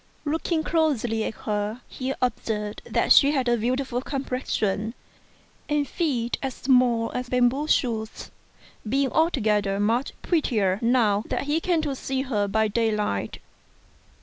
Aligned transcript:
Looking 0.25 0.63
closely 0.63 1.23
at 1.25 1.35
her, 1.45 1.81
he 1.87 2.11
observed 2.23 2.81
that 2.89 3.11
she 3.13 3.29
had 3.33 3.47
a 3.47 3.55
beautiful 3.55 4.01
complexion, 4.01 4.95
and 5.69 5.87
feet 5.87 6.39
as 6.41 6.55
small 6.55 7.11
as 7.11 7.29
bamboo 7.29 7.67
shoots, 7.67 8.31
2 8.83 8.89
being 8.89 9.11
altogether 9.11 9.79
much 9.79 10.13
prettier 10.23 10.79
now 10.81 11.23
that 11.27 11.43
he 11.43 11.59
came 11.59 11.83
to 11.83 11.93
see 11.95 12.23
her 12.23 12.47
by 12.47 12.67
daylight. 12.67 13.37